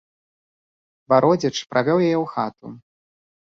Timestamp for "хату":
2.35-2.67